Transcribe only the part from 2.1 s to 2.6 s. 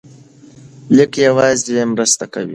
کوي.